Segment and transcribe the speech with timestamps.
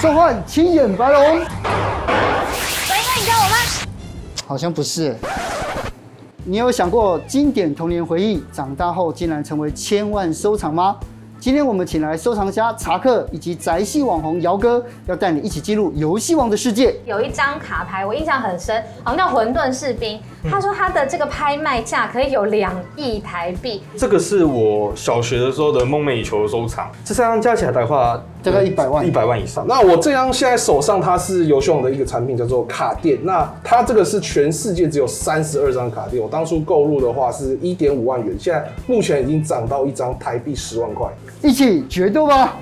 [0.00, 1.22] 召唤青眼白龙。
[1.22, 3.56] 所以那你叫我吗？
[4.46, 5.14] 好像不是。
[6.42, 10.96] 你有想过经典童年回忆长大后竟然成为千万收藏吗？
[11.38, 16.94] 今天我们请来收藏家查克以及宅系网红姚哥，要带你一起进入游戏王的世界。
[17.04, 20.18] 有一张卡牌我印象很深，好像叫混沌士兵。
[20.48, 23.82] 他说他的这个拍卖价可以有两亿台币。
[23.96, 26.90] 这个是我小学的时候的梦寐以求的收藏。
[27.04, 29.66] 这三张加起来的话，大概一百万，一百万以上。
[29.66, 33.18] 那我这张现在手上它是游戏网的一个产品，叫做卡垫。
[33.24, 36.22] 那它这个是全世界只有三十二张卡垫。
[36.22, 41.06] 我当初购入的话是一点五万元，现在目前已经涨到一张台币十万块。
[41.42, 42.56] 一起决斗吧！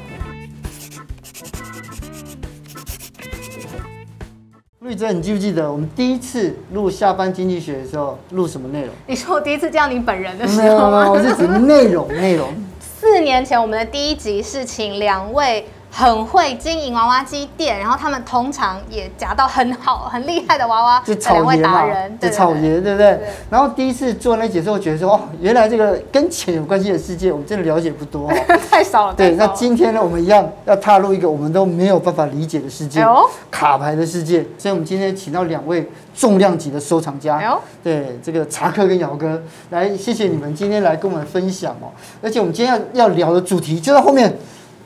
[4.89, 8.89] 绿洲，你记不记得我们第一次录下班经济学的时候录什么内容？
[9.07, 10.91] 你说我第一次叫你本人的时候？
[10.91, 12.49] 吗没有，我是指内容内容。
[12.81, 15.67] 四年前我们的第一集是请两位。
[15.99, 21.85] 很会经营娃娃机店，然后他们通常也夹到很好、很厉害的娃娃，就草爷嘛，
[22.21, 22.97] 就草爷，对不对？
[22.97, 23.21] 对。
[23.51, 28.33] 然后第一次做那解说，我觉得说，哦，原来这个跟钱有关系的世界，我们真的了解不多，
[28.71, 29.15] 太少了。
[29.15, 33.05] 对，那今天呢，我们一样要踏入一个我们都没有办法理解的世界，
[33.51, 34.47] 卡牌的世界。
[34.57, 41.91] 所以，我们今天请到两位重量级的收藏家，对，这个查克跟姚哥，来，谢谢你们今天来跟我们分享哦。
[42.23, 44.33] 而且，我们今天要要聊的主题就在后面。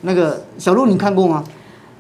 [0.03, 1.43] 那个小鹿，你看过吗？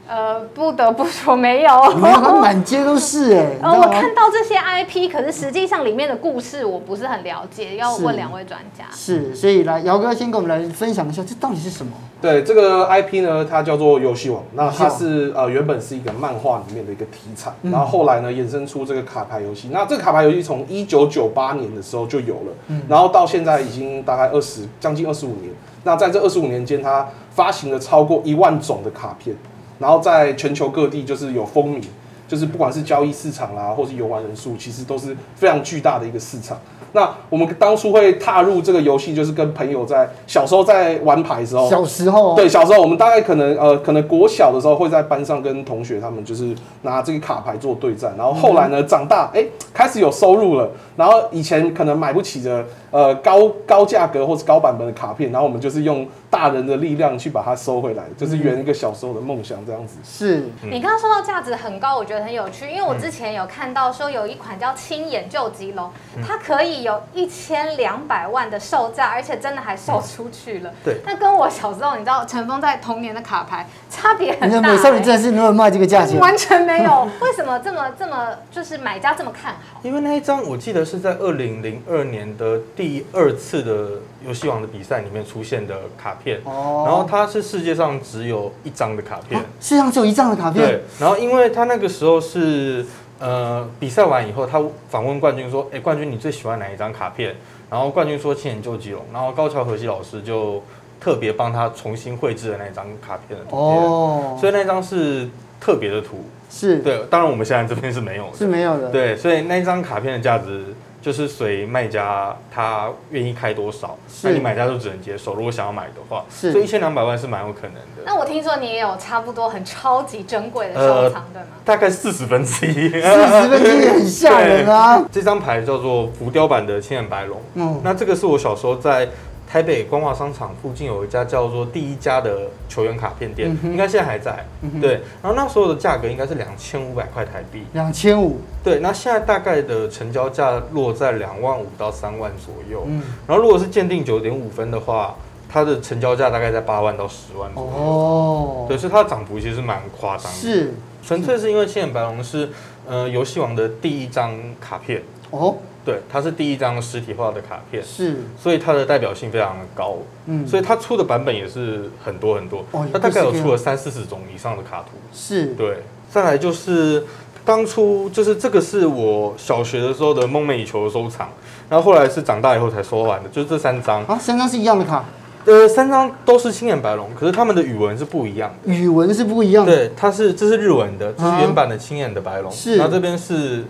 [0.08, 3.56] 呃，不得不说没有，没有，它满街都是 哎。
[3.62, 8.84] 呃，我看到这些 IP，可是实际上里面的故事我不是很了解，要问两位专家。
[8.94, 11.92] 是，所以来姚哥先跟我们来分享一下，这到底是什么？
[12.20, 14.42] 对，这个 IP 呢，它叫做游戏王。
[14.52, 19.70] 那它是呃原本是一个漫画里面的一个题材，然后后来呢衍生出这个卡牌游戏。
[19.72, 25.50] 那这个卡牌游戏从一九九八年的时候就有了，然后到现在已经大概二十将近二十五年。
[25.84, 29.36] 那在这二十五年间，它发行了超过一万种的卡片。
[29.78, 31.84] 然后在全球各地就是有风靡，
[32.28, 36.58] 就是不管是交易市场啦，或是游玩人数，其实都是非常巨大的一个市场。
[36.94, 48.12] 那我们当初会踏入这个游戏，就是跟朋友在小时候在玩牌的时候，小时候对小时候，我们大概可能呃可能国小的时候会在班上跟同学他们就是拿这个卡牌做对战。
[48.18, 56.06] 然后后来呢，长大哎开始有收入了，然后以前可能买不起的呃高高价格或是高版本的卡片，然后我们就是用。
[56.32, 59.98] 大人的力量去把它收回来，就是圆一个小时候的梦想，这样子。
[60.02, 65.90] 是你刚刚说到价值很高，我觉得很有趣，因为我之前有看到说有一款叫青眼救急龙，
[66.26, 70.72] 它可以有一千两百万的售价，而且真的还售出去了。
[70.84, 70.98] 对。
[71.04, 74.60] 那跟我小时候，你知道尘封在童年的卡牌差别很大。
[74.60, 76.18] 美少女战士能卖这个价钱？
[76.18, 77.08] 完全没有。
[77.20, 79.80] 为什么这么这么就是买家这么看好？
[79.82, 86.22] 因为那一张我记得是在二零零二年的第二次的游戏王的比赛里面出现的卡片。
[86.22, 90.64] 片，然后它是世界上只有一张的卡片，世界上只有一张的卡片。
[90.64, 92.86] 对，然后因为他那个时候是
[93.18, 97.34] 呃比赛完以后，他访问冠军说：“哎，冠军你最喜欢哪一张卡片？”
[97.68, 100.62] 然后冠军说：“青眼究极龙。”然后高桥和希老师就
[101.00, 103.82] 特别帮他重新绘制了那张卡片的图片。
[103.84, 105.28] 哦，所以那张是
[105.60, 107.04] 特别的图，是对。
[107.10, 108.90] 当然我们现在这边是没有的，是没有的。
[108.90, 110.66] 对，所以那张卡片的价值。
[111.02, 115.34] 就是随卖家他愿意开多少，那你买家就只能接受。
[115.34, 118.02] 如果想要买的话，所以一千两百万是蛮有可能的。
[118.06, 121.48] 那我听说你也有差不多很超级珍贵的收藏，对吗？
[121.64, 125.04] 大概四十分之一，四十分之一很吓人啊。
[125.12, 127.40] 这张牌叫做浮雕版的青眼白龙。
[127.54, 129.08] 嗯，那这个是我小时候在。
[129.52, 134.42] 台北光华商场附近有一家叫做第一家的球员卡片店，应该现在还在。
[134.80, 134.92] 对，
[135.22, 137.62] 然后那时候的价格应该是两千五百块台币。
[137.74, 138.38] 两千五。
[138.64, 142.84] 对，那现在大概的成交价落在两万五到三万左右。
[142.86, 143.02] 嗯。
[143.26, 145.14] 然后如果是鉴定九点五分的话，
[145.50, 147.68] 它的成交价大概在八万到十万左右。
[147.68, 148.64] 哦。
[148.66, 150.38] 对，所以它的涨幅其实蛮夸张的。
[150.38, 150.72] 是。
[151.04, 152.48] 纯粹是因为千眼白龙是
[152.88, 155.02] 呃游戏王的第一张卡片。
[155.32, 155.56] 哦。
[155.84, 165.78] 对，它是第一张实体化的卡片，是，所以它的代表性非常的高，嗯，所以它出的版本也是很多很多，哦，它大概有出了三四十种以上的卡图，是，对，
[166.08, 167.04] 再来就是
[167.44, 171.28] 当初就是这个是我小学的时候的梦寐以求的收藏，
[171.68, 174.04] 然后后来是长大以后才收完的，就是这三张。
[174.04, 175.04] 啊，三张是一样的卡，
[175.46, 183.64] 呃，三张都是青眼白龙，可是他们的语文是不一样的，语文是不一样的，对，它是这是日文的，这是原版的青眼的白龙，是，然后这边是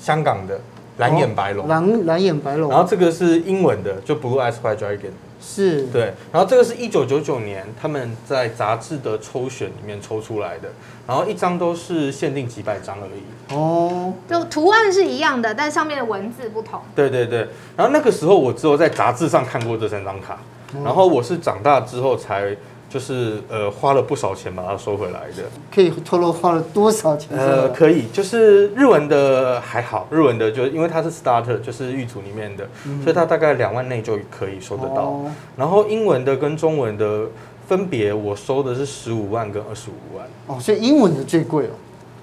[0.00, 0.60] 香港的。
[0.98, 5.10] 蓝眼白龙，蓝蓝眼白龙，然后这个是英文的，就 Blue Eyes White Dragon，
[5.40, 5.82] 是。
[5.88, 10.68] 对，然后这个是一九九九年他们在杂志的抽选里面抽出来的，
[11.06, 13.54] 然后一张都是限定几百张而已。
[13.54, 16.80] 哦，就图案是一样的，但上面的文字不同。
[16.94, 17.46] 对对对，
[17.76, 20.38] 然后那个时候我只有在杂志上看过这三张卡，
[20.82, 22.56] 然后我是长大之后才
[22.88, 25.44] 就是呃花了不少钱把它收回来的。
[25.74, 27.36] 可以透露花了多少钱？
[27.36, 35.02] 呃，可以，就是日文的还好，日文的就因为它是 starter，就是预组里面的，嗯、所以它大概两万内就可以收得到。
[35.02, 37.26] 哦、然后英文的跟中文的
[37.68, 40.26] 分别，我收的是十五万跟二十五万。
[40.46, 41.70] 哦，所以英文的最贵哦。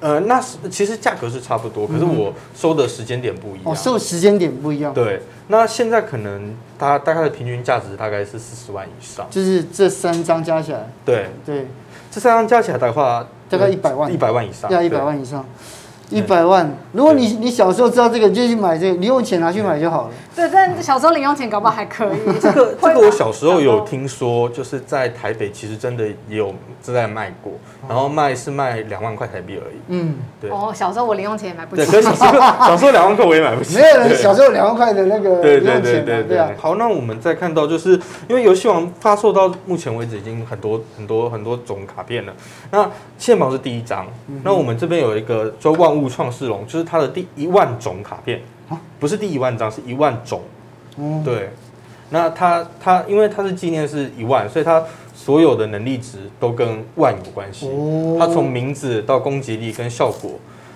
[0.03, 3.71] 呃，那是其实价格是差不多，可是我收的时间点不一样。
[3.71, 4.93] 哦，收的时间点不一样。
[4.93, 9.25] 对，那现在可能它大概的平均价值大概是四十万以上。
[9.29, 10.89] 就是这三张加起来。
[11.05, 11.67] 对对，
[12.11, 14.11] 这三张加起来的话，大概一百万。
[14.13, 14.69] 一百万以上。
[14.69, 15.45] 要一百万以上。
[16.09, 20.13] 一百万，如果你你小时候知道这个，就去买这个，你用钱拿去买就好了。
[20.35, 22.17] 对，但小时候零用钱搞不好还可以。
[22.41, 27.53] 这个这个我小时候有听说，就是在台北其实真的也有正在卖过，
[27.87, 29.75] 然后卖是卖两万块台币而已。
[29.89, 30.49] 嗯，对。
[30.49, 31.85] 哦，小时候我零用钱也买不起。
[31.85, 33.75] 对，可是小时候 小时候两万块我也买不起。
[33.75, 36.05] 没有人小时候两万块的那个零用钱。
[36.05, 36.55] 对对对。
[36.57, 37.91] 好，那我们再看到，就是
[38.29, 42.33] 因为游戏王发售到目前为止已经很多很多很多种卡片了。
[42.71, 44.07] 那现宝是第一张，
[44.43, 46.83] 那我们这边有一个叫万物创世龙，就是。
[46.93, 48.39] 它的第一万种卡片，
[48.99, 50.41] 不是第一万张，是一万种。
[51.25, 51.49] 对，
[52.09, 54.83] 那它它因为它是纪念是一万，所以它
[55.15, 57.69] 所有的能力值都跟万有关系。
[58.19, 60.31] 它从名字到攻击力跟效果，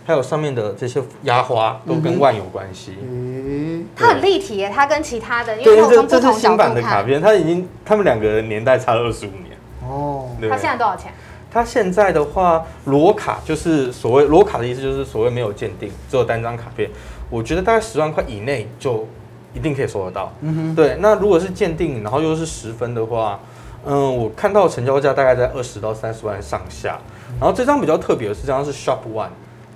[0.05, 2.97] 还有上面的这些压花都跟万有关系。
[3.01, 9.57] 嗯，它很立体耶，它跟其他的，因为这这是新版的卡片，它已经他们两个年代差了二十五年。
[9.87, 11.11] 哦，它现在多少钱？
[11.49, 16.89] 它现在的话，裸卡就是所谓裸卡的意思，就是所谓没有鉴定，只有单张卡片。
[17.29, 19.07] 我觉得大概十万块以内就
[19.53, 20.31] 一定可以收得到。
[20.41, 20.97] 嗯哼，对。
[20.99, 23.39] 那如果是鉴定，然后又是十分的话，
[23.85, 26.99] 嗯，我看到成交价大概在二十到三十万上下。
[27.39, 29.29] 然后这张比较特别的是，这张是 Shop One，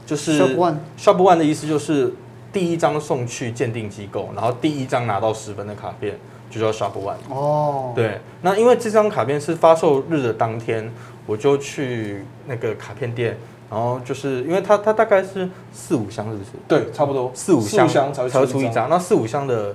[0.05, 0.75] 就是 Shop One。
[0.99, 2.13] Shop One 的意思就是
[2.53, 6.17] 第一张送去鉴定机构，然后第一张拿到十分的卡片
[6.49, 7.15] 就叫 Shop One。
[7.33, 8.19] 哦，对。
[8.41, 10.91] 那因为这张卡片是发售日的当天。
[11.31, 13.37] 我就去那个卡片店，
[13.69, 16.49] 然后就是因为它它大概是四五箱，是不是？
[16.67, 18.89] 对，差不多四五箱才会出一张。
[18.89, 19.73] 那四五箱的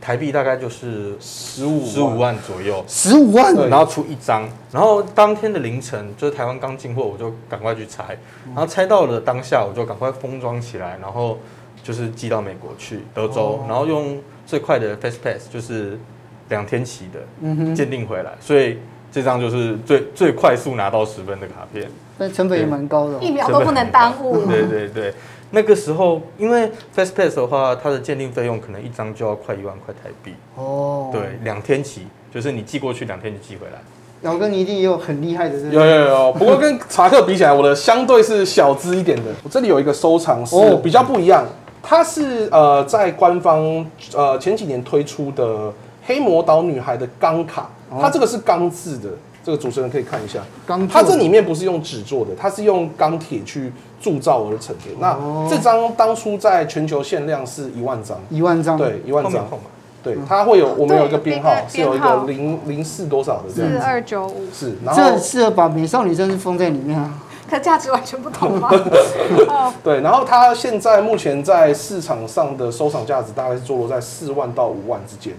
[0.00, 4.48] 台币大概就是十五十五万左右，十五万，然后出一张。
[4.72, 8.18] 然后当天的凌晨，就是台湾刚进货，我就赶快去拆。
[8.46, 11.38] 然后拆到了当下，我就赶快封装起来，然后
[11.84, 15.96] 就是寄到美国去德州，然后用最快的 Fast Pass，就是
[16.48, 17.20] 两天期的
[17.76, 18.78] 鉴定回来，所以。
[19.12, 24.44] 这张就是最最快速拿到十分的卡片，那成本也蛮高的，一秒都不能耽误。
[24.46, 25.14] 对对对，
[25.50, 30.34] 那个时候因为 Fast Pass 的话，它的鉴定费用可能一张就要快一万块台币。
[30.54, 33.80] 哦，对，两天起，就是你寄过去两天就寄回来。
[34.22, 36.32] 老哥，你一定也有很厉害的，有有有。
[36.34, 39.24] 不过跟查克比起来，我的相对是小资一点的。
[39.42, 41.44] 我这里有一个收藏是比较不一样，
[41.82, 43.84] 它是呃在官方
[44.14, 45.72] 呃前几年推出的
[46.04, 47.68] 黑魔导女孩的钢卡。
[48.00, 49.08] 它这个是钢制的，
[49.44, 50.40] 这个主持人可以看一下。
[50.66, 54.90] 钢，它这里面不是用纸做的，它是用钢铁去铸造而成的。
[55.00, 55.16] 那
[55.48, 59.46] 这张当初在全球限量是一万张，一万张，对，一万张。
[60.02, 63.78] 对，它会有，我们有一个编号，是有一个零零四多少的这样子。
[63.78, 64.46] 四二九五。
[64.50, 67.12] 是，然后这很适合把美少女战士封在里面啊。
[67.50, 68.70] 它价值完全不同吗？
[69.82, 75.34] 对，然后它现在目前在市场上的收藏价值大概是坐落在四万到五万之间。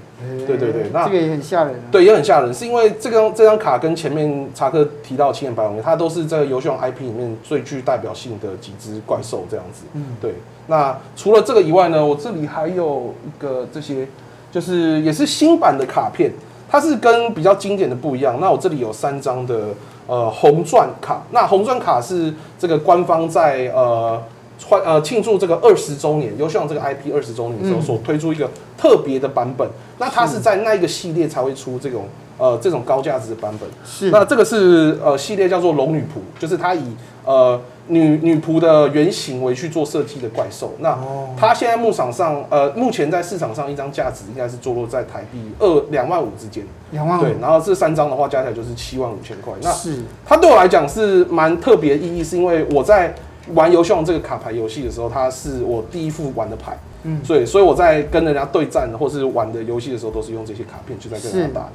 [0.46, 1.82] 对对对，那这个也很吓人。
[1.90, 9.84] 对，也很吓人，是因为这张这张卡跟前面查克提到青眼白龙，它都是这个游戏王 IP 里面最具代表性的几只怪兽这样子。
[9.94, 10.36] 嗯，对。
[10.68, 14.06] 那除了这个以外呢，我这里还有一个这些，
[14.52, 16.30] 就是也是新版的卡片，
[16.70, 18.38] 它是跟比较经典的不一样。
[18.42, 19.70] 那我这里有三张的。
[20.12, 24.22] 呃，红钻卡，那红钻卡是这个官方在呃
[24.68, 29.66] 欢呃庆祝这个二十周年，游戏王这个 IP 二十周年的时候所推出一个特别的版本。
[29.66, 33.70] 嗯、那它是在那一个系列才会出这种呃这种高价值的版本。
[33.86, 36.84] 是，那这个是呃系列叫做龙女仆，就是它以
[37.24, 37.58] 呃。
[37.92, 40.98] 女女仆的原型为去做设计的怪兽，那
[41.38, 47.24] 它现在幕场上，呃，目前在市场上一张价值应该是坐落在台币二两万五之间，两万五。
[47.24, 49.54] 对，然后这三张的话加起来就是七万五千块。
[49.62, 50.04] 那是。
[50.26, 53.14] 它对我来讲是蛮特别的意义，是因为我在
[53.54, 61.72] 玩游戏王这个卡牌游戏的时候，它是我第一副玩的牌，嗯，所以所以我在跟人家对战或是玩的游戏的时候，都是用这些卡片去在跟人家打的。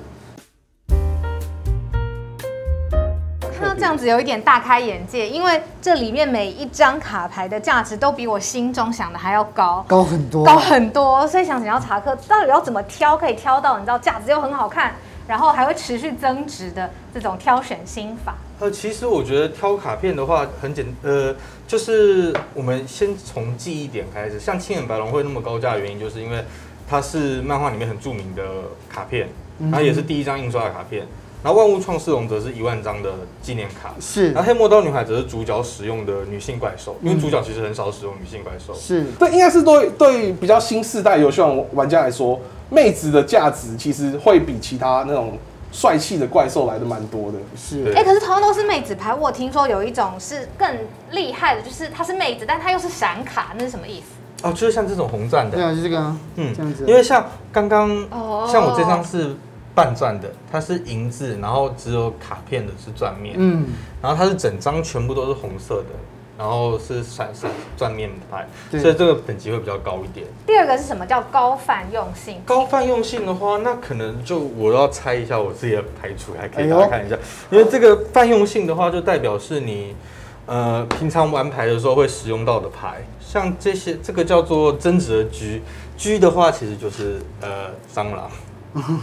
[3.77, 11.27] 这样子有一点大开眼界，因为这里面每一张卡牌的价值都比我心中想的还要高，高很多，高很多。
[11.29, 14.95] 所以想请教查克，到底要怎么挑，可以挑到你知道价值又很好看，
[15.27, 18.35] 然后还会持续增值的这种挑选心法？
[18.59, 21.35] 呃，其实我觉得挑卡片的话很简，呃，
[21.69, 24.41] 就是我们先从记忆点开始。
[24.41, 26.43] 像青眼白龙会那么高价的原因，就是因为
[26.89, 28.43] 它是漫画里面很著名的
[28.89, 29.29] 卡片，
[29.71, 31.07] 它也是第一张印刷的卡片。
[31.43, 34.33] 然后万物创世龙则是一万张的纪念卡，是。
[34.33, 38.75] 然后黑魔刀女孩则是主角使用的女性怪兽，因为主角其实很少使用女性怪兽。
[38.75, 45.39] 是对，应该是对对比较新世代游戏王玩家来说，妹子的价值其实会比其他那种
[45.71, 47.39] 帅气的怪兽来的蛮多的。
[47.57, 47.93] 是。
[47.95, 50.69] 哎，可是同样都是妹子牌，我听说有一种是更
[51.13, 54.07] 厉害的，就是它是妹子，但它又是闪卡，那是什么意思？
[54.43, 55.57] 哦，就是像这种红钻的。
[55.57, 56.19] 对啊，就这个啊。
[56.35, 56.85] 嗯，这样子。
[56.89, 57.89] 因为像刚刚，
[58.51, 59.37] 像我这张是。
[59.77, 63.67] 半钻的，它是银质，然后只有卡片的是钻面，嗯，
[64.01, 65.91] 然后它是整张全部都是红色的，
[66.39, 70.27] 然后是闪闪钻面牌，所以这个等级会比较高一点。
[70.47, 72.41] 第二个是什么叫高泛用性？
[72.47, 77.19] 高泛用性的话，那可能就我要猜一下我自己的牌组，还可以大家看一下，哎、
[77.51, 79.95] 因为这个泛用性的话，就代表是你
[80.47, 88.31] 呃平常玩牌的时候会使用到的牌，像这些，这个叫做增值的 G，G 的话其实就是呃蟑螂。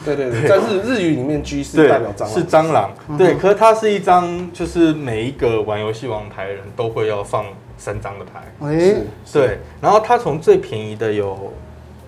[0.06, 2.92] 对 对对，在日日语里面，G 是代表蟑螂，是蟑螂。
[3.18, 7.46] 对，可是它是一张，就是每一个玩游戏王牌的人都会要放
[7.78, 8.44] 三张的牌。
[8.62, 8.96] 哎，
[9.32, 9.60] 对。
[9.82, 11.52] 然后它从最便宜的有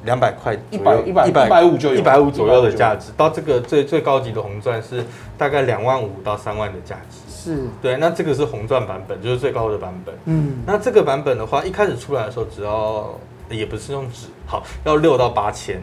[0.04, 5.04] 两百块，一百一百一百五就有一百五左右的价值，到这个最最高级的红钻是
[5.38, 7.18] 大概两万五到三万的价值。
[7.28, 7.64] 是。
[7.82, 10.16] 对，那这个是红钻版本，就是最高的版本。
[10.26, 10.58] 嗯。
[10.66, 13.20] 那这个版本的话，一开始出来的时候，只要
[13.50, 15.82] 也不是用纸，好，要六到八千。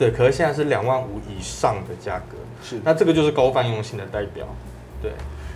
[0.00, 4.46] 对，可是现在是两万五以上的价格，是，那这个就是高泛用性的代表，
[5.02, 5.12] 对，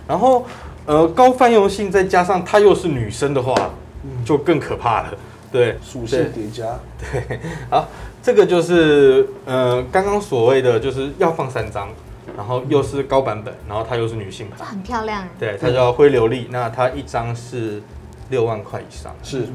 [0.07, 0.45] 然后
[0.85, 3.55] 呃高泛用性再加上她又是女生的话，
[4.23, 5.17] 就更可怕了，
[5.51, 6.77] 对，属性叠加，
[7.11, 7.39] 对，
[7.71, 7.87] 好，
[8.21, 11.89] 这个就是呃刚刚所谓的就是要放三张，
[12.37, 17.81] 然后又是高版本，然后它又是女性牌，很漂亮，对，它叫灰琉璃，那它一张是
[18.29, 19.47] 六万块以上，是。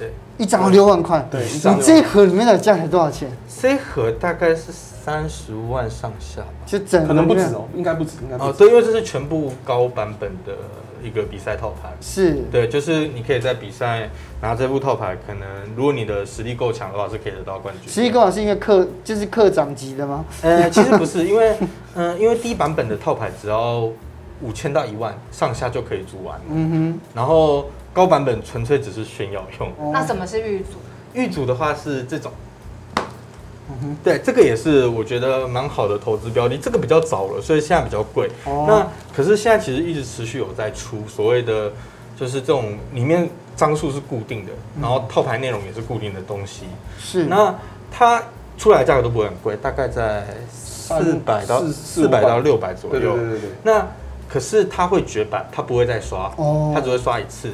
[0.00, 1.28] 对，一张六万块。
[1.30, 3.30] 对，你这一盒里面的价钱多少钱？
[3.60, 10.54] 这盒大概是三十万上下吧，就整可能不止哦，应该不止，应该哦，对，因为这是全部高版本的
[11.04, 11.90] 一个比赛套牌。
[12.00, 14.08] 是，对，就是你可以在比赛
[14.40, 17.92] 拿这副套牌，可能如果你的实力够强的话，是可以得到冠军。
[17.92, 20.24] 实力够强是因为课就是课长级的吗？
[20.40, 21.54] 呃，其实不是，因为
[21.94, 23.86] 嗯、呃，因为低版本的套牌只要
[24.40, 26.40] 五千到一万上下就可以租完。
[26.50, 27.66] 嗯哼，然后。
[27.92, 29.92] 高版本纯粹只是炫耀用。
[29.92, 30.76] 那什么是预组？
[31.12, 32.30] 预组的话是这种。
[34.04, 36.56] 对，这个也是我觉得蛮好的投资标的。
[36.56, 38.30] 这个比较早了，所以现在比较贵。
[38.44, 41.72] 哦那可是现在其实一直持续有在出所谓的，
[42.16, 46.66] 就是这种里面张数是固定的，然后套牌内容也是固定的东西。
[46.96, 47.24] 是。
[47.24, 47.52] 那
[47.90, 48.22] 它
[48.56, 53.00] 出来的价格都不会很贵，大概在四百到四百到六百左右。
[53.00, 53.50] 对对对对。
[53.64, 53.84] 那
[54.32, 56.30] 可是它会绝版，它不会再刷，
[56.72, 57.50] 它只会刷一次。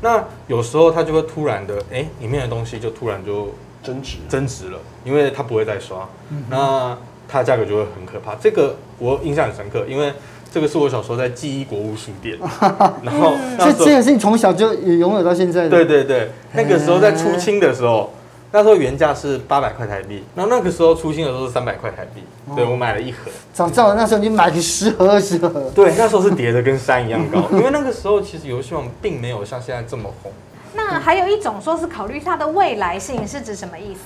[0.00, 3.50] 那有时候它就会突然的，哎、欸，里面的东西就突然就
[3.82, 6.96] 增值增值了，因为它不会再刷，嗯、那
[7.28, 8.34] 它的价格就会很可怕。
[8.36, 10.12] 这个我印象很深刻，因为
[10.50, 12.38] 这个是我小时候在记忆国物书店，
[13.02, 15.70] 然后这这件事情从小就也拥有到现在的。
[15.70, 18.10] 对对对，那个时候在出清的时候。
[18.54, 23.28] 那时候原价是八百块台币，然后那个时候出新的时候是三百块台币，哦、对我买了一盒。
[23.52, 25.72] 早知道那时候你买个十盒二十盒。
[25.74, 30.30] 对，那时候是叠的跟山一样高， 因为那个时候其实游戏王并没有像现在这么红。
[30.72, 34.00] 那还有一种说是考虑它的未来性，是指什么意思？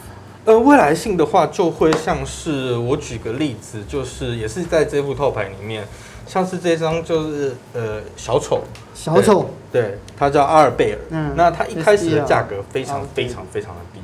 [0.47, 5.87] 呃，未来性的话就会像是我举个例子，就是也是在这副套牌里面，
[6.27, 8.63] 像是这张就是呃小丑，
[8.95, 14.01] 小丑，对，它叫阿尔贝尔，嗯，那它一开始的价格非常非常非常的低。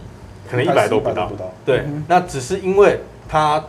[0.50, 1.30] 可能一百都不到，
[1.64, 3.64] 对，嗯、那只是因为他，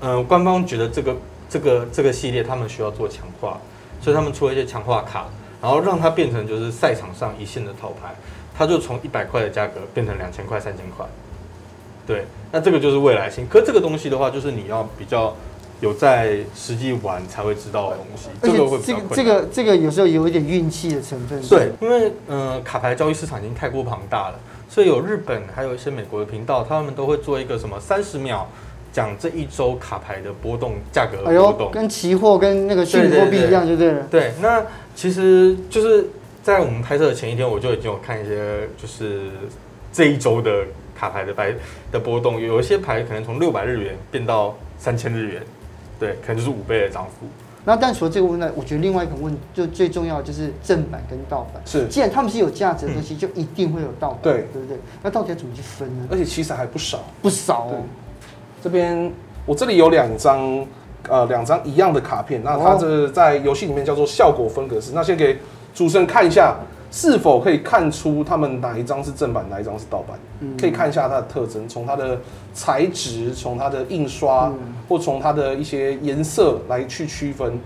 [0.00, 1.16] 嗯、呃，官方觉得这个
[1.48, 3.58] 这个这个系列他们需要做强化，
[4.00, 5.26] 所以他们出了一些强化卡，
[5.62, 8.14] 然后让它变成就是赛场上一线的套牌，
[8.56, 11.06] 它就从一百块的价格变成两千块、三千块，
[12.06, 13.46] 对，那这个就是未来性。
[13.48, 15.34] 可这个东西的话，就是你要比较
[15.80, 24.38] 有在实际玩才会知道的东西，这个会比较这个这个这个有时候有一点运气的成分，对，因为嗯、呃，卡牌交易市场已经太过庞大了。
[24.68, 28.46] 所以有日本，还有一些美国的频道，他们都会做一个什么三十秒
[28.92, 34.06] 讲这一周卡牌的波动价格波动，哎，跟期货跟那个虚拟货币一样，就对了。
[34.10, 34.62] 对，那
[34.94, 36.06] 其实就是
[36.42, 39.30] 在我们拍摄的前一天，我就已经有看一些，就是
[39.92, 41.54] 这一周的卡牌的牌
[41.90, 45.42] 的波动，有一些牌可能从六百日元变到三千日元，
[45.98, 47.26] 对，可能就是五倍的涨幅。
[47.64, 51.62] 那但除了这个问题，我觉得另外一个问题就最重要的就是正版跟盗版。
[51.66, 54.78] 是，既然他们是有价值的东西，就一定会有盗版，对，对不对？
[55.02, 56.06] 那到底要怎么去分呢？
[56.10, 57.82] 而且其实还不少，不少哦。
[58.62, 59.12] 这边
[59.44, 60.66] 我这里有两张，
[61.08, 64.92] 呃，两张一样的卡片，那它这在游戏里面叫做效果分格式。
[64.94, 65.36] 那先给
[65.74, 66.56] 主持人看一下。
[66.90, 70.18] 是否可以看出他们哪一张是正版，哪一张是盗版？
[70.40, 72.18] 嗯、可以看一下它的特征，从它的
[72.52, 77.58] 材质，从它的印刷，嗯、或从它的一些颜色来去区分。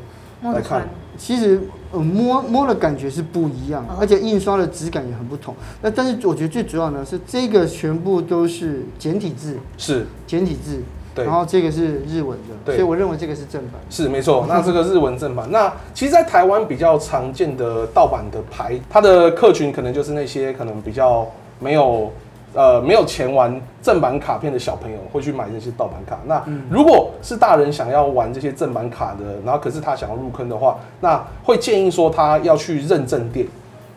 [0.43, 0.88] 来看。
[1.17, 1.61] 其实，
[1.93, 5.55] 呃，摸摸的感觉是不一样，而且印刷的质感也很不同。
[5.83, 10.83] 那但是我觉得最主要呢是这个全部都是简体字，是简体字。
[11.14, 13.81] 对，然后这个是日文的，对，所以我认为这个是正版。
[13.90, 21.26] 是没错，那这个日文正版，那其实，在台湾比较常见的盗版的牌，它的客群可能就是那些可能比较
[21.59, 22.11] 没有。
[22.54, 26.19] 呃，没有钱玩正版卡片的小朋友会去买这些盗版卡。
[26.26, 33.47] 那如果是大人想要玩这些正版卡的，然后可是他想要入坑的话，那会建议说他要去认证店，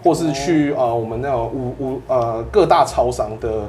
[0.01, 3.63] 或是去呃我们那种五五呃各大超商的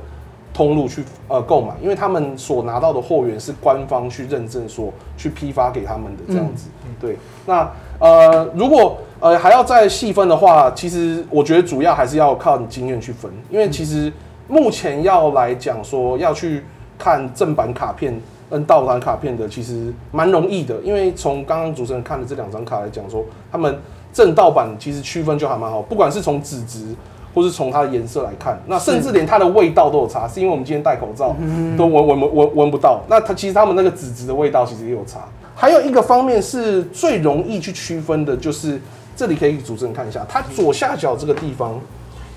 [0.57, 6.69] 通路去呃购买，因为他们所拿到的货源是官方去认证说去批发给他们的这样子。
[6.99, 14.11] 对，那呃如果呃还要再细分的话，其实我觉得主要还是要靠你经验去分，因为其实。
[14.49, 16.63] 目前要来讲说要去
[16.97, 18.17] 看正版卡片
[18.49, 23.77] 跟盗版卡片的，其实蛮容易的，因为从刚刚主持人看的这两张卡来讲说，他们
[24.13, 26.95] 正盗版其实区分就还蛮好，不管是从纸质
[27.37, 31.37] 或是从它的颜色来看，那甚至连它的味道都有差，是因为我们今天戴口罩
[31.77, 35.21] 都闻闻闻闻闻不到，那它其实他们那个纸质的味道其实也有差。
[35.55, 38.81] 还有一个方面是最容易去区分的，就是
[39.15, 41.79] 这里可以主持人看一下，它左下角这个地方。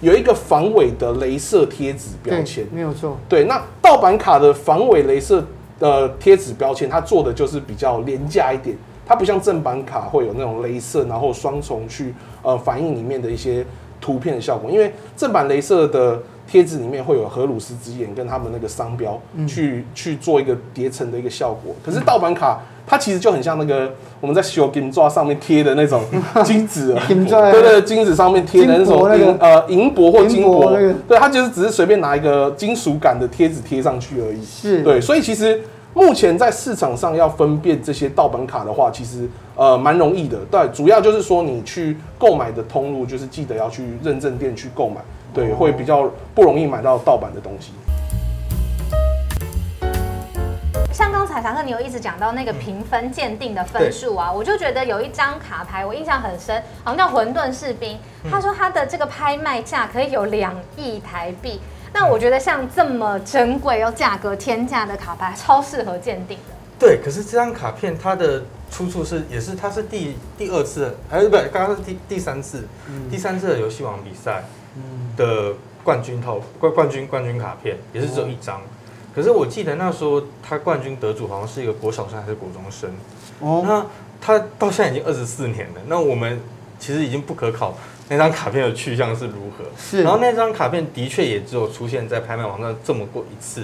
[0.01, 3.18] 有一个防伪的镭射贴纸标签，没有错。
[3.27, 5.44] 对，那盗版卡的防伪镭射
[5.77, 13.65] 的贴纸标签，它做的就是比较廉价一点，它不像正版卡会有那种镭射，然后双重去呃反映里面的一些
[14.01, 14.70] 图片的效果。
[14.72, 22.60] 因为正版镭射的贴纸里面会有荷鲁斯之眼跟他们那个商标去、嗯、去做一个叠层的一个效果，可是盗版卡。
[22.91, 26.01] 它其实就很像那个我们在小金纸上面贴的那种
[26.44, 30.75] 金纸，对对，金纸上面贴的那种银呃银箔或金箔，
[31.08, 34.44] 对，它就是只是随便拿一个金属感的贴纸贴上去而已。
[34.44, 35.62] 是，对，所以其实
[35.93, 40.38] 目前在市场上要分辨这些盗版卡的话，其实呃蛮容易的。
[40.51, 45.01] 对，主要就是说你去购买的通路，就是记得要去认证店去购买，
[45.34, 47.72] 对，会比较不容易买到盗版的东西。
[50.93, 57.97] 像刚才常客，你有一直讲到那个评分鉴定的分数啊，我就觉得有一张卡牌我印象很深，好像叫混沌士兵。
[58.30, 61.62] 他说他的这个拍卖价可以有两亿台币，
[61.93, 66.56] 那我觉得像这么珍贵又价格天价的卡牌，超适合鉴定的。
[66.80, 71.49] 对，可是这张卡片它的出处是也是它是第第二次，还是不对？
[71.52, 72.65] 刚刚是第第三次，
[73.12, 74.45] 第三次的游戏王比赛
[75.17, 78.62] 的冠军套冠冠军冠军卡片，也是只有一张。
[79.13, 82.89] 可是我记得那时候他冠军得主好像是一个国小生还是国中生，
[83.39, 83.86] 哦，那
[84.21, 86.39] 他到现在已经二十四年了，那我们
[86.80, 87.78] 其实已经不可考
[88.10, 89.63] 那张卡片的去向是如何。
[89.78, 93.63] 是，然后那张卡片的确也只有出现在拍卖网站这么过一次，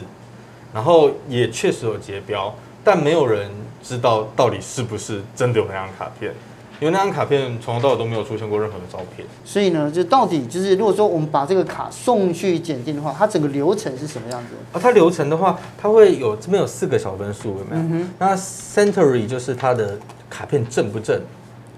[0.73, 3.49] 然后也确实有结标，但没有人
[3.83, 6.31] 知道到底是不是真的有那张卡片。
[6.81, 14.55] 因为那张卡片从头到尾都没有出现过任何的照片，所以呢，就到底就是如果说我们把这个卡送去检定的话，它整个流程是什么样子？
[14.73, 17.81] 啊，它流程的话，它会有这边有四个小分数，有没有？
[17.81, 19.97] 嗯、那 century 就是它的
[20.29, 21.17] 卡片正不正，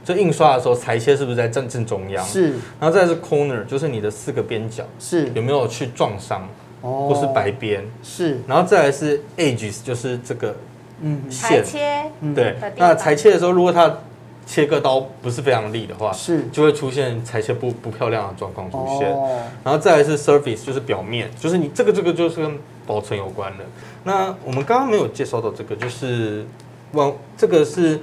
[0.08, 2.24] 就印刷的时候裁切是不是在正正中央？
[2.24, 2.52] 是。
[2.80, 6.48] 然后再是 corner，就是你的四个边角是有没有去撞伤，
[6.82, 7.84] 哦，或是白边？
[8.02, 8.40] 是。
[8.48, 10.56] 然后再来是 edges，就是这个
[11.02, 12.56] 嗯线裁切，对。
[12.78, 13.98] 那裁切的时候，如果它
[14.46, 19.12] 切割刀不是非常利的话，是就会出现裁切不不漂亮的状况出现。
[19.12, 23.66] 哦、然后再来是 surface，就是表面，就是你这个这个就是跟保存有关的。
[24.06, 26.46] 那我们刚刚没有介绍到这个，就是
[26.94, 28.00] 往这个是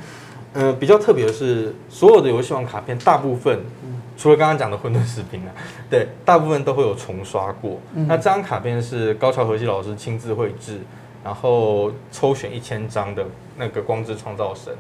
[0.55, 5.51] 呃比较特别的是，所有的游戏王卡片大部分，嗯、除了刚刚讲的混沌视频啊，
[5.91, 7.79] 对，大部分都会有重刷过。
[7.95, 10.81] 嗯、那这张卡片是高桥和希老师亲自绘制，
[11.23, 13.27] 然后抽选一千张的
[13.59, 14.73] 那个光之创造神。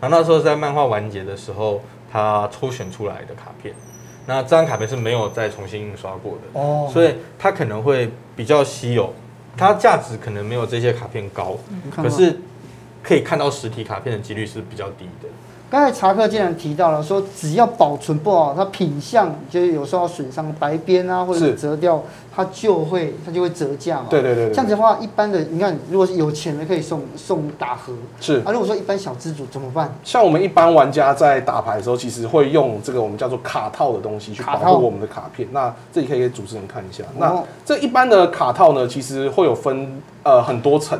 [0.00, 3.74] 然后那时候在漫画完结的时候，他抽选出来的卡片，
[4.26, 6.60] 那这张卡片是没有再重新印刷过的。
[6.60, 9.12] 哦，所以它可能会比较稀有，
[9.56, 11.58] 它价值可能没有这些卡片高，
[11.94, 12.38] 可是
[13.02, 15.28] 可以看到实体卡片的几率是比较低的。
[15.70, 22.02] 刚才查克竟然提到了说，只要保存不好，它品相就是有时候损伤白边啊，或者是折掉，
[22.34, 24.06] 它就会它就会折价嘛。
[24.08, 24.54] 对对对，对。
[24.54, 28.50] 这样子的话，一般的你看，如果是有钱的可以送送大盒，是啊。
[28.50, 29.94] 如果说一般小资主怎么办？
[30.02, 35.46] 像我们一般玩家在打牌的时候，其实会用这个我们叫做卡套的东西去保护我们的卡片。
[35.48, 35.60] 卡。
[35.60, 37.04] 那这里可以给主持人看一下。
[37.04, 40.98] 哦、那这一般的卡套呢，其实会有分呃很多层。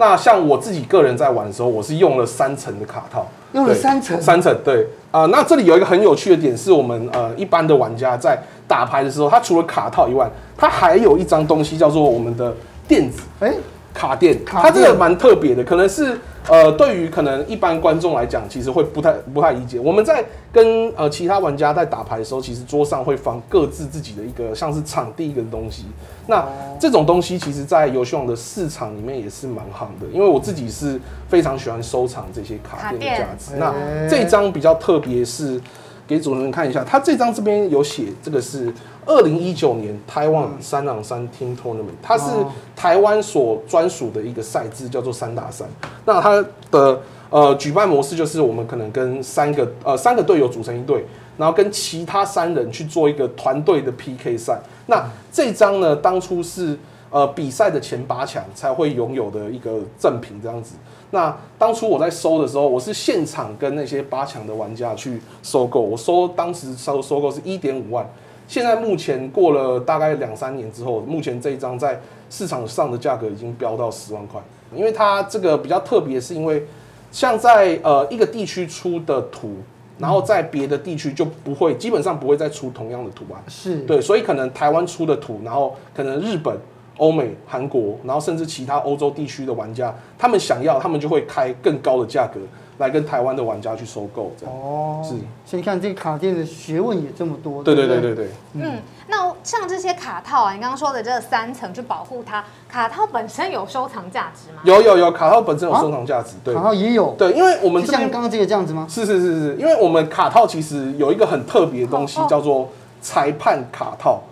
[0.00, 3.26] 那像我自己个人在玩的时候，我是用了三层的卡套。
[3.52, 5.26] 用了三层，三层对啊、呃。
[5.26, 12.54] 那这里有一个很有趣的点，是我们呃一般的玩家在打牌的时候，他除了卡套以外，他还有一张东西叫做我们的
[12.88, 13.52] 垫子，哎，
[13.92, 14.38] 卡垫。
[14.46, 19.78] 它这个蛮特别的，可能是呃，对于可能一般观众来讲，其实会不太不太理解。
[19.78, 25.84] 我们在跟呃其他玩家在打牌的时候，其实桌上会放各自自己的一个像是场地一个东西。
[26.26, 26.44] 那
[26.78, 33.56] 这种东西，其实在游戏王的市场里面也是蛮夯的，因为我自己是非常喜欢收藏这些卡片的价值。
[33.56, 33.74] 那
[34.08, 35.60] 这一张比较特别，是
[36.06, 38.72] 给主持人看一下，他这张这边有写，这个是。
[39.10, 42.30] 二零一九年台湾三打三 Team Tournament，它是
[42.76, 45.68] 台湾所专属的一个赛制，叫做三打三。
[46.04, 51.04] 那它的呃举办模式就是我们可能跟三个呃三个队友组成一队，
[51.36, 54.60] 然后跟其他三人去做一个团队的 PK 赛。
[54.86, 56.78] 那这张呢，当初是
[57.10, 60.76] 呃比赛的前八强才会拥有的一个赠品这样子。
[61.10, 68.08] 那当初我在收的时候，我是现场跟那些八强的玩家去收购，我收当时收收购是一点五万。
[68.50, 74.40] 现在目前过了大概两三年之后，目前这一张在市场上的价格已经飙到十万块。
[74.74, 76.66] 因为它这个比较特别，是因为
[77.12, 79.54] 像在呃一个地区出的图，
[79.98, 83.40] 然后在别的地区就不会，基本上不会再出同样的图案。
[83.46, 86.56] 是对，所以可能台湾出的图，然后可能日本、
[87.00, 92.38] 欧美、韩国，然后甚至其他欧洲地区的玩家，他们想要，他们就会开更高的价格。
[92.80, 95.10] 来跟台湾的玩家去收购，这样哦，是，
[95.44, 104.62] 所以你看这个卡店的学问也这么多，对对对对对，嗯，那像这些卡套啊，你刚刚说的这三层去保护它，卡套本身有收藏价值吗？
[104.64, 108.86] 有有有，卡套本身有收藏价值，对，卡套也有，对，因为我们像刚刚这个这样子吗？
[108.88, 112.66] 是是是是，因为我们卡套其实有一个很特别的东西，叫做
[113.02, 114.22] 裁判卡套。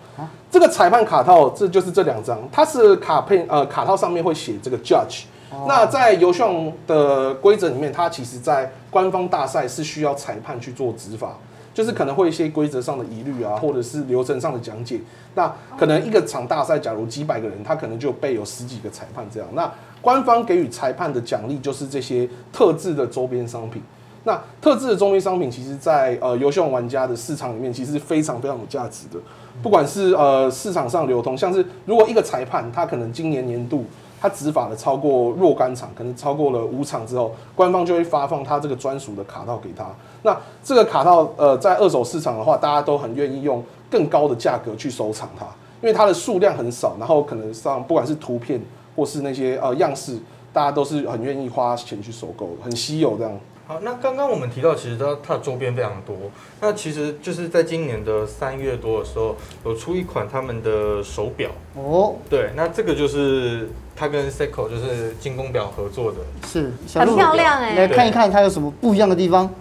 [0.50, 5.24] 这个裁判卡套，这就是这两张，它是卡片呃卡套上面会写这个 judge。
[5.66, 11.38] 那在游戏王的规则里面，它其实，在官方大赛是需要裁判去做执法，
[11.72, 15.00] 就是可能会一些规则上的疑虑啊，或者是流程上的讲解。
[15.34, 19.48] 那可能一个场大赛，假如几百个人，他可能就备有十几个裁判这样。
[19.54, 19.70] 那
[20.02, 23.82] 官方给予裁判的奖励就是这些特制的周边商品。
[24.24, 29.18] 那特制的周边商品，其实在呃游戏王玩家的市场里面，其实是非常非常有价值的。
[29.62, 33.84] 不管是呃市场上流通，像是如果一个裁判他可能今年年度。
[34.20, 39.86] 他执法了超过若干场，可能超过了五场之后，官方就会发放他这个专属的卡套给他。
[40.22, 45.46] 那这个卡套，呃，在二手市场的话，大家都很愿意用更高的价格去收藏它，
[45.80, 48.60] 因为它的数量很少，然后可能上不管是图片
[48.96, 50.18] 或是那些呃样式，
[50.52, 53.32] 大家都是很愿意花钱去收购，很稀有这样。
[53.68, 56.16] 好，那刚刚我们提到，其实它它的周边非常多。
[56.58, 62.16] 那其实就是在今年的三月多的时候，有出一款他们的手表哦。
[62.30, 67.74] 对，那这个就是它跟 Seiko 就是精工表合作的，是很漂亮哎。
[67.74, 69.52] 来看一看它有什么不一样的地方。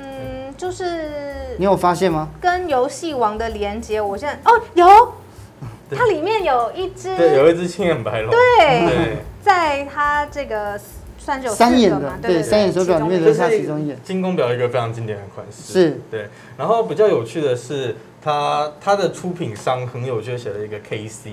[0.00, 2.30] 嗯，就是你有发现吗？
[2.40, 5.12] 跟游戏王的连接，我现在哦有，
[5.94, 10.80] 它里面有一只，对，有一只青眼白龙，对，对在它这个。
[11.24, 13.96] 算是有三眼的，对，三眼手表里面的它其中一眼。
[14.02, 16.26] 精工表一个非常经典的款式，是对。
[16.58, 21.30] 然后比较有趣的是，它它的出品商很有趣，写了一个 KC，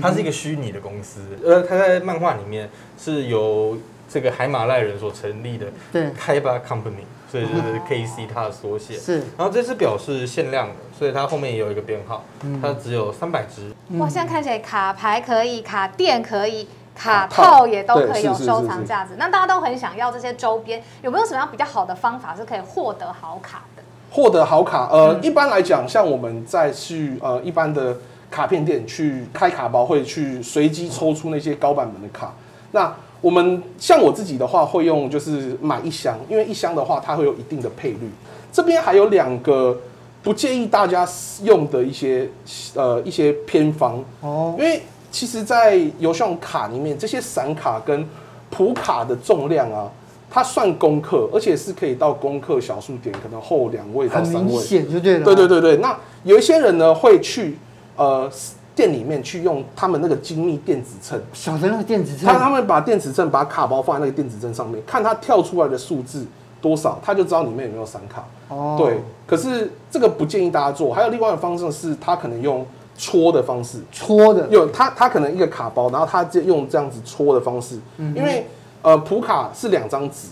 [0.00, 3.76] 它是一个虚拟的公司，呃，它在漫画里面是由
[4.08, 8.94] 这个海马赖人所成立的，对，Kaiba Company，所以就是 KC 它的缩写。
[8.94, 9.18] 是。
[9.36, 12.24] 然后这只表是限量的，所以它后面也有一个编号，
[12.62, 13.70] 它只有三百只。
[13.98, 16.66] 哇，现在看起来卡牌可以，卡店可以。
[16.96, 23.82] 卡套也都可以有收藏价值，那大家都很想要这些周边，有没有什么样比较好的方法是可以获得好卡的？
[24.10, 27.94] 获得好卡，呃，嗯、一般来讲，像我们在去呃一般的
[28.30, 32.32] 卡片店去开卡包，会去随机抽出那些高版本的卡。
[32.72, 38.10] 那我们像我自己的话，会用就是买一箱，因为一箱的话它会有一定的配率。
[38.50, 39.78] 这边还有两个
[40.22, 41.06] 不建议大家
[41.42, 42.30] 用的一些
[42.74, 44.82] 呃一些偏方哦，因为。
[45.16, 48.06] 其实，在游戏王卡里面，这些散卡跟
[48.50, 49.90] 普卡的重量啊，
[50.30, 54.40] 它算公克，而且是可以到公克小数点，可能后两位到三位。
[54.40, 55.24] 很明显就对了。
[55.24, 57.56] 对对对对，那有一些人呢，会去
[57.96, 58.30] 呃
[58.74, 66.26] 店里面去用他们那个精密电子秤，小的那个电子秤，他他们把电子秤把卡包放在那个电子秤上面，看它跳出来的数字
[66.60, 68.22] 多少，他就知道里面有没有散卡。
[68.48, 68.76] 哦。
[68.78, 70.92] 对，可是这个不建议大家做。
[70.92, 72.66] 还有另外一个方式是，他可能用。
[72.98, 78.46] 戳的方式，搓的，有他他可能一个卡包，然后他就用这样子搓的方式，嗯、因为
[78.82, 80.28] 呃普卡是两张纸，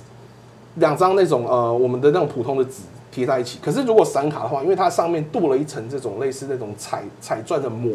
[0.77, 7.91] 两张那种呃我们的那种普通的纸贴在一起，可是如果散卡的话，因为它上面镀了一层这种类似那种彩彩钻的膜，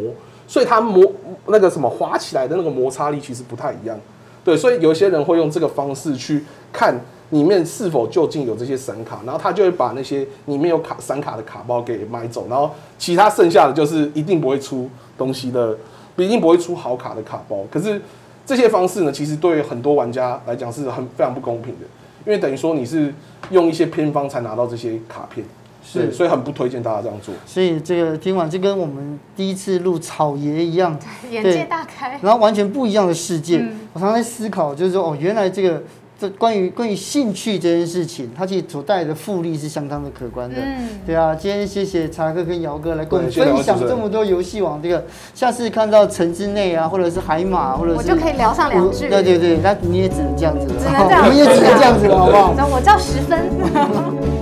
[0.47, 1.11] 所以它磨
[1.47, 3.97] 那个什么滑起来的那个摩擦力其实不太一样，
[4.43, 6.95] 对，所以有些人会用这个方式去看。
[7.31, 15.77] 里面是否究竟有这些散卡，然后他就会把那些里面有卡散卡的卡包给买走，然后其他剩下的就是一定不会出东西的，
[16.17, 17.63] 一定不会出好卡的卡包。
[17.71, 18.01] 可是
[18.45, 21.85] 这些方式呢，其实对很多玩家来讲是很非常不公平的，
[22.25, 23.13] 因为等于说你是
[23.51, 25.45] 用一些偏方才拿到这些卡片。
[25.81, 27.33] 是，所以很不推荐大家这样做。
[27.47, 30.95] 所以这个听完就跟我们第一次录草爷一样，
[31.31, 33.59] 眼界大开，然后完全不一样的世界。
[33.59, 35.81] 嗯、我常常在思考，就是说哦，原来这个
[36.19, 40.57] 这关于关于兴趣这件事情，它其实所带来的复利是相当的可观的。
[40.59, 45.01] 嗯，对啊，今天谢谢查哥跟姚哥来跟我们分享这么多游戏王这个。
[45.33, 49.07] 下次看到城之内啊，或者是海马，或者是我就可以聊上两句。
[49.07, 52.67] 对对对，那你也只能这样子了，只能这样， 我们也只能这样子了，好不好？
[52.69, 54.29] 我叫十分。